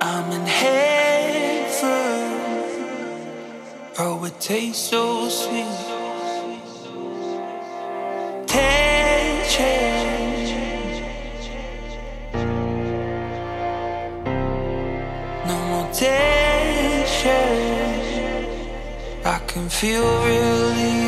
I'm 0.00 0.30
in 0.32 0.46
heaven. 0.46 0.76
Oh, 3.98 4.24
it 4.26 4.38
tastes 4.40 4.90
so 4.90 5.28
sweet. 5.28 5.64
No 15.46 15.56
more 15.70 15.88
tension. 15.92 17.32
I 19.24 19.38
can 19.46 19.68
feel 19.68 20.04
relief. 20.24 21.05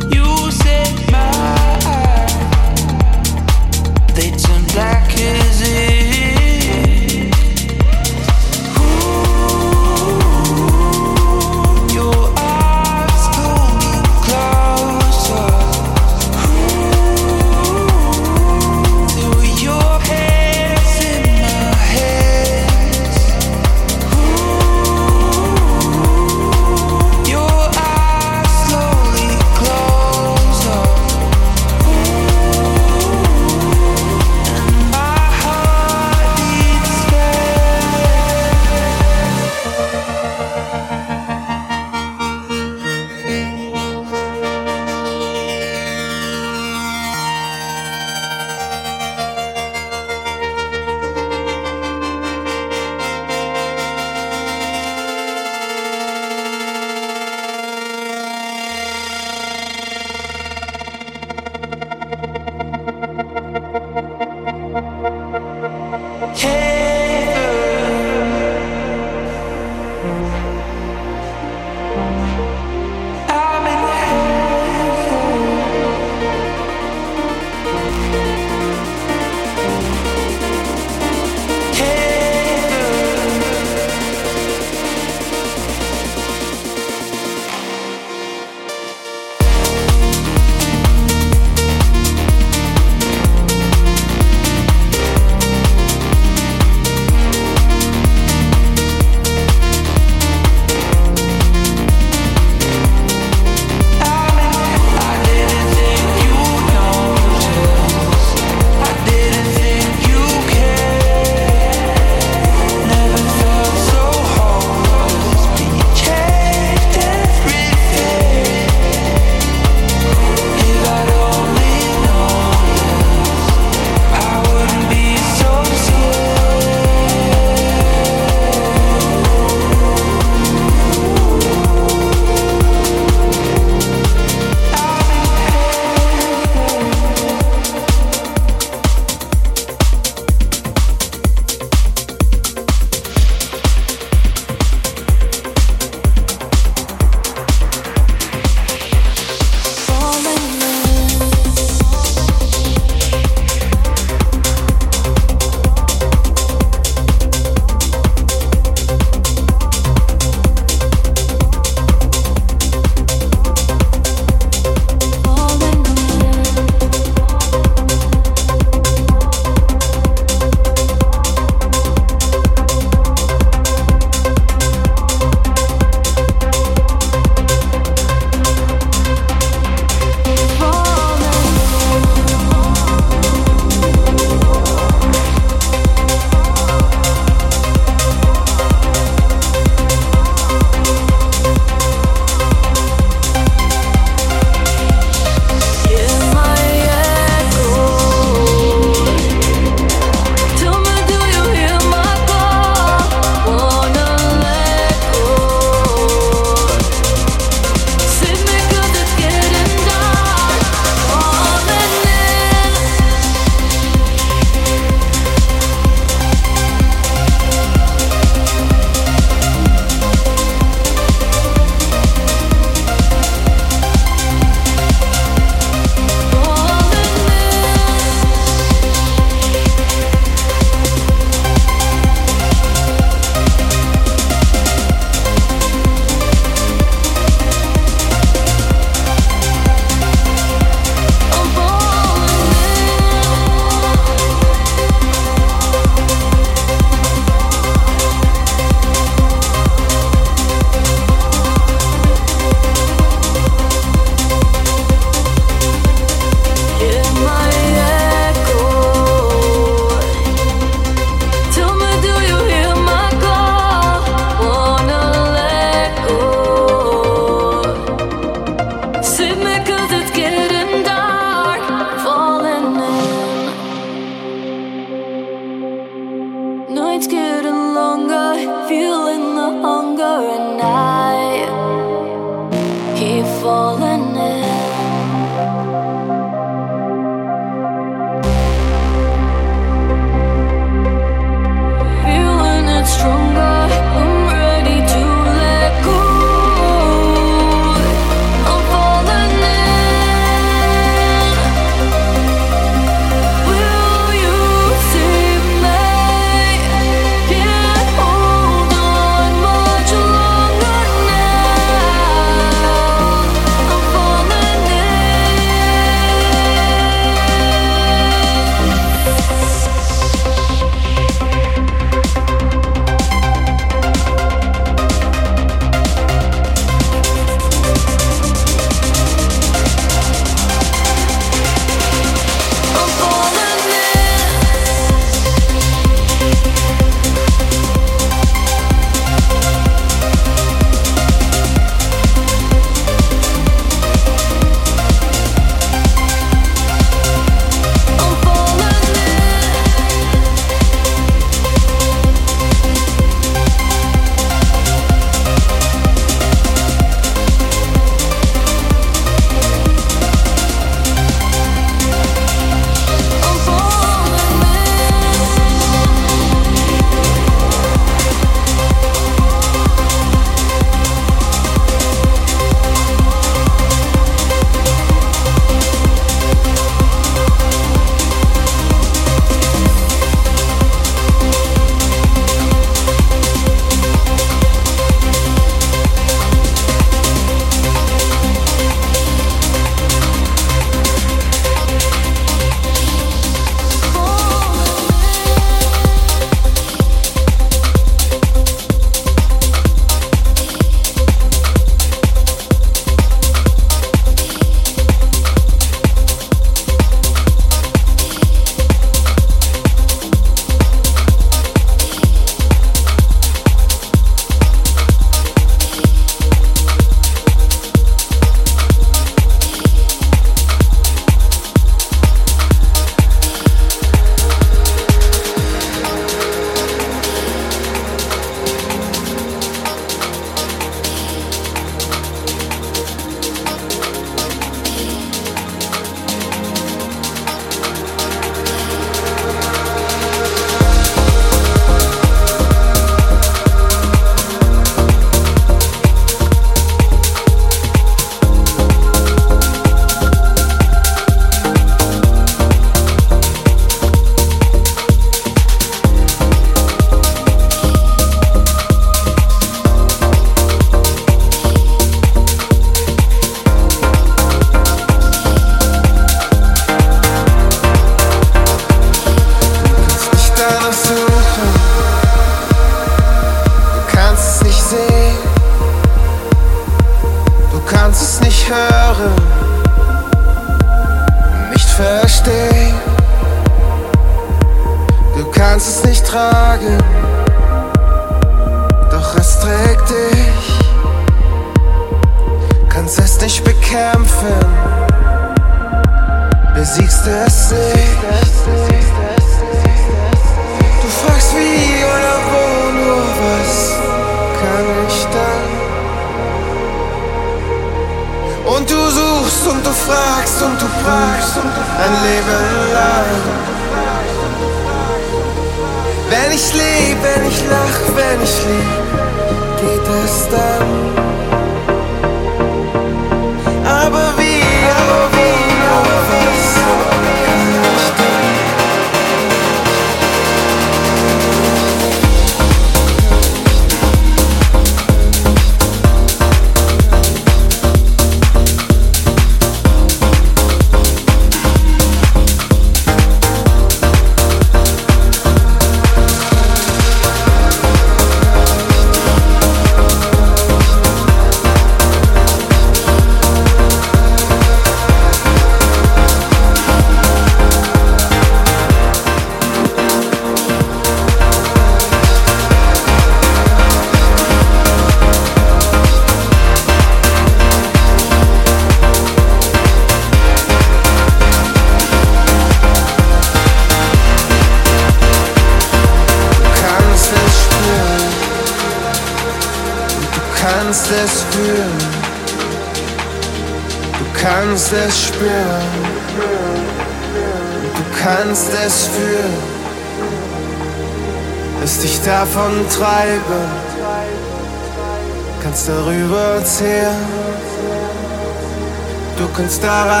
estaba 599.61 600.00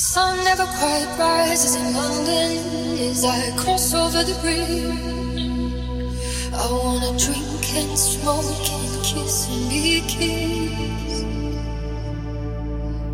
sun 0.00 0.42
never 0.44 0.64
quite 0.64 1.14
rises 1.18 1.76
in 1.76 1.92
London 1.92 2.56
as 3.10 3.22
I 3.22 3.54
cross 3.58 3.92
over 3.92 4.24
the 4.24 4.32
bridge, 4.40 5.44
I 6.54 6.66
wanna 6.72 7.12
drink 7.18 7.64
and 7.76 7.98
smoke 7.98 8.70
and 8.78 9.04
kiss 9.04 9.48
and 9.50 9.68
be 9.68 10.00
kissed. 10.08 11.26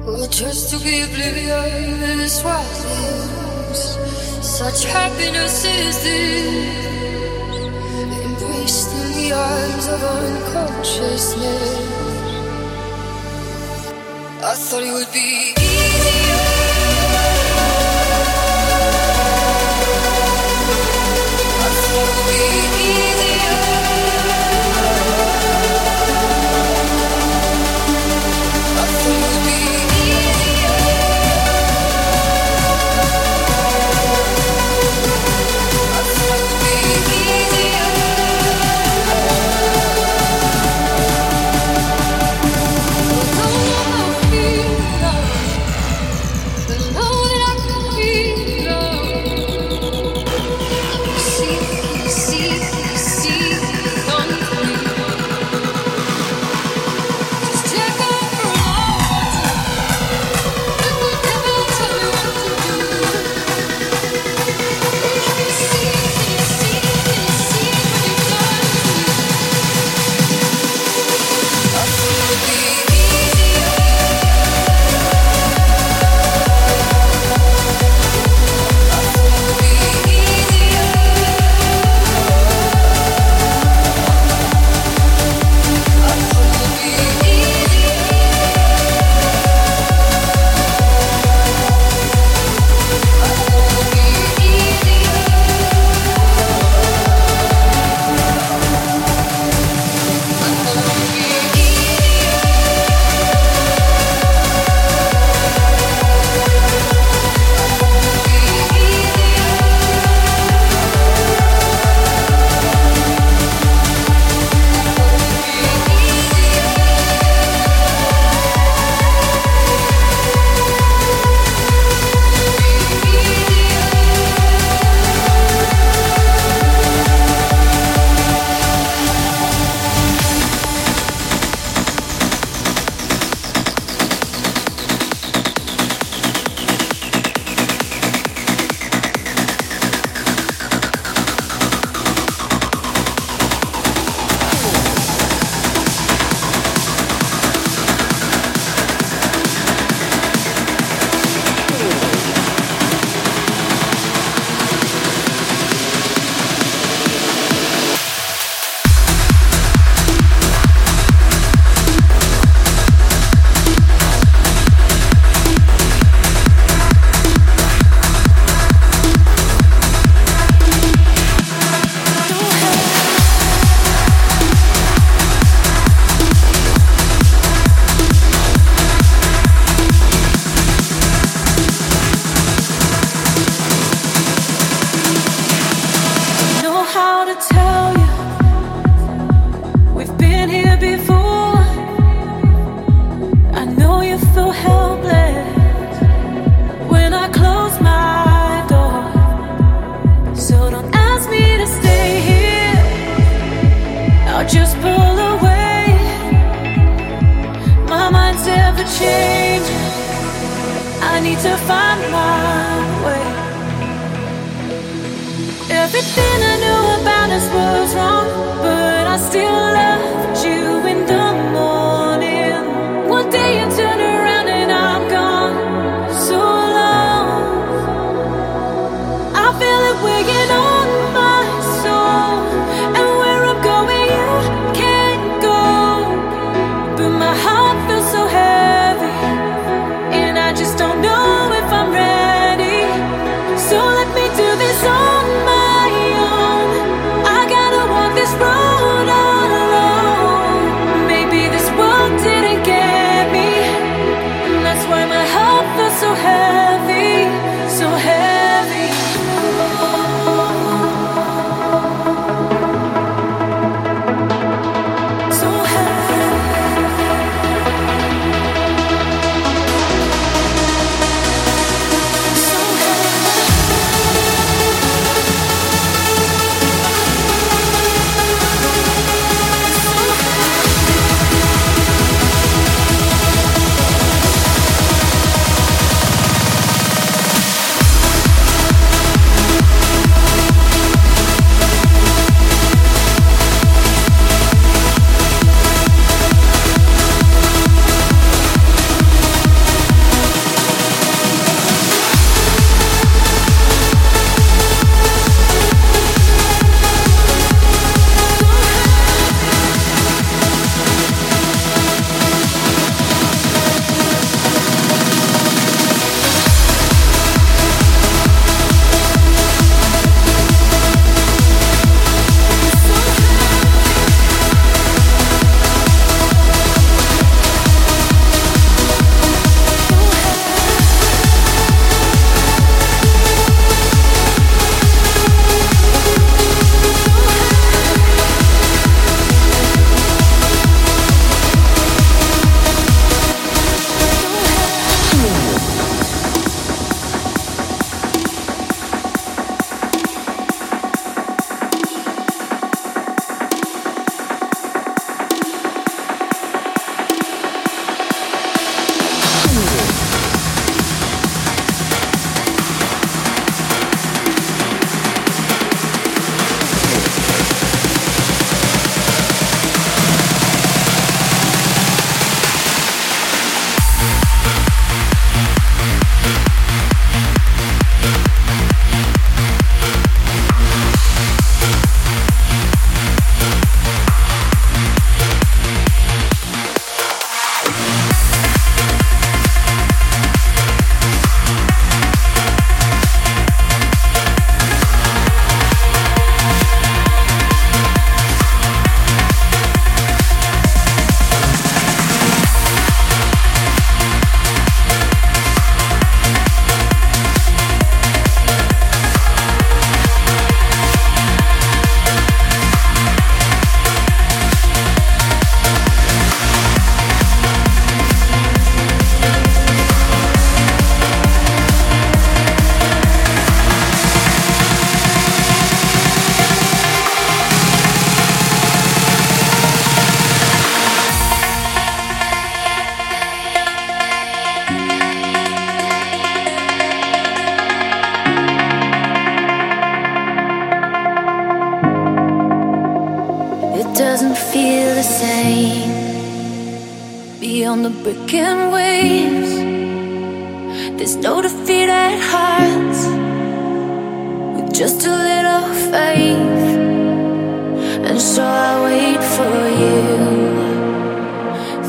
Or 0.06 0.28
just 0.28 0.70
to 0.70 0.78
be 0.78 1.02
oblivious 1.02 2.44
while 2.44 2.62
lives. 2.84 3.98
Such 4.46 4.84
happiness 4.84 5.64
is 5.64 5.96
this, 6.04 7.66
embraced 8.26 8.92
in 8.94 9.08
the 9.18 9.32
arms 9.32 9.86
of 9.88 10.00
unconsciousness. 10.20 11.96
I 14.50 14.54
thought 14.54 14.84
it 14.84 14.92
would 14.92 15.12
be 15.12 15.26
easier. 15.50 16.55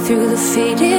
Through 0.07 0.29
the 0.29 0.37
faded 0.37 0.96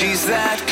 she's 0.00 0.24
that. 0.24 0.69